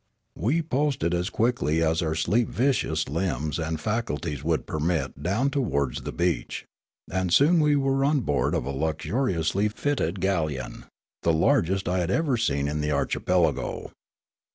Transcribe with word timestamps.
We 0.35 0.63
posted 0.63 1.13
as 1.13 1.29
quickly 1.29 1.83
as 1.83 2.01
our 2.01 2.15
sleep 2.15 2.49
viscous 2.49 3.07
limbs 3.07 3.59
and 3.59 3.79
faculties 3.79 4.43
would 4.43 4.65
permit 4.65 5.21
down 5.21 5.51
towards 5.51 6.01
the 6.01 6.11
beach; 6.11 6.65
and 7.11 7.31
soon 7.31 7.59
we 7.59 7.75
were 7.75 8.03
on 8.03 8.21
board 8.21 8.55
of 8.55 8.65
a 8.65 8.71
luxuriously 8.71 9.67
fitted 9.69 10.19
galleon, 10.19 10.85
the 11.21 11.33
largest 11.33 11.87
I 11.87 11.99
had 11.99 12.09
ever 12.09 12.35
seen 12.35 12.67
in 12.67 12.81
the 12.81 12.89
archipelago. 12.89 13.91